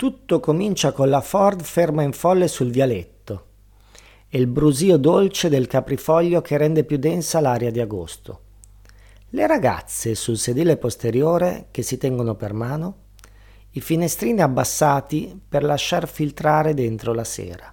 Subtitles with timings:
[0.00, 3.44] Tutto comincia con la Ford ferma in folle sul vialetto
[4.30, 8.40] e il brusio dolce del caprifoglio che rende più densa l'aria di agosto.
[9.28, 12.96] Le ragazze sul sedile posteriore che si tengono per mano,
[13.72, 17.70] i finestrini abbassati per lasciar filtrare dentro la sera.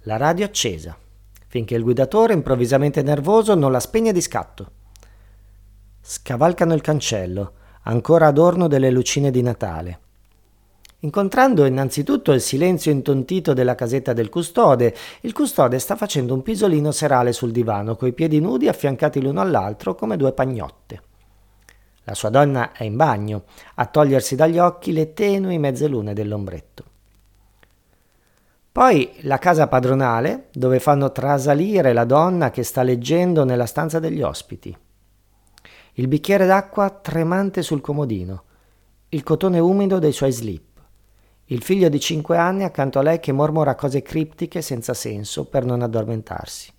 [0.00, 0.98] La radio accesa,
[1.46, 4.70] finché il guidatore, improvvisamente nervoso, non la spegne di scatto.
[6.00, 7.52] Scavalcano il cancello,
[7.82, 10.00] ancora adorno delle lucine di Natale
[11.00, 16.90] Incontrando innanzitutto il silenzio intontito della casetta del custode, il custode sta facendo un pisolino
[16.90, 21.02] serale sul divano, coi piedi nudi affiancati l'uno all'altro come due pagnotte.
[22.04, 26.84] La sua donna è in bagno, a togliersi dagli occhi le tenui mezzelune dell'ombretto.
[28.72, 34.22] Poi la casa padronale, dove fanno trasalire la donna che sta leggendo nella stanza degli
[34.22, 34.76] ospiti.
[35.94, 38.42] Il bicchiere d'acqua tremante sul comodino,
[39.10, 40.75] il cotone umido dei suoi slip
[41.46, 45.64] il figlio di cinque anni accanto a lei che mormora cose criptiche senza senso per
[45.64, 46.72] non addormentarsi.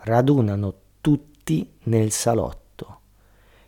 [0.00, 3.00] Radunano tutti nel salotto.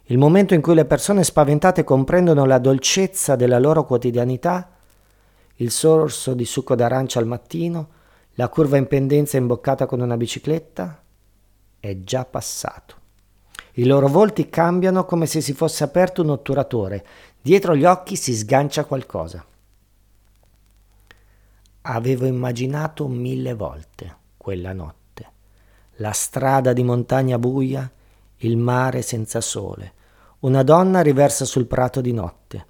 [0.05, 4.71] Il momento in cui le persone spaventate comprendono la dolcezza della loro quotidianità,
[5.57, 7.89] il sorso di succo d'arancia al mattino,
[8.35, 11.03] la curva in pendenza imboccata con una bicicletta,
[11.79, 13.00] è già passato.
[13.75, 17.05] I loro volti cambiano come se si fosse aperto un otturatore,
[17.43, 19.43] Dietro gli occhi si sgancia qualcosa.
[21.83, 24.99] Avevo immaginato mille volte quella notte.
[25.97, 27.91] La strada di montagna buia,
[28.39, 29.93] il mare senza sole,
[30.41, 32.67] una donna riversa sul prato di notte.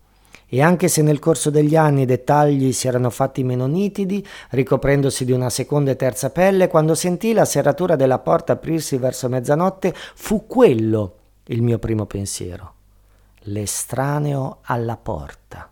[0.52, 5.24] E anche se nel corso degli anni i dettagli si erano fatti meno nitidi, ricoprendosi
[5.24, 9.94] di una seconda e terza pelle, quando sentii la serratura della porta aprirsi verso mezzanotte,
[9.94, 12.74] fu quello il mio primo pensiero
[13.44, 15.70] l'estraneo alla porta.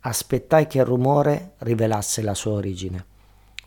[0.00, 3.04] Aspettai che il rumore rivelasse la sua origine.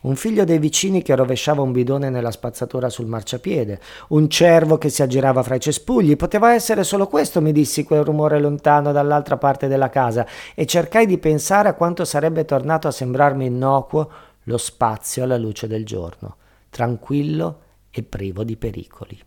[0.04, 4.90] Un figlio dei vicini che rovesciava un bidone nella spazzatura sul marciapiede, un cervo che
[4.90, 6.14] si aggirava fra i cespugli.
[6.14, 11.06] Poteva essere solo questo, mi dissi, quel rumore lontano dall'altra parte della casa, e cercai
[11.06, 14.10] di pensare a quanto sarebbe tornato a sembrarmi innocuo
[14.42, 16.36] lo spazio alla luce del giorno,
[16.68, 17.60] tranquillo
[17.90, 19.18] e privo di pericoli.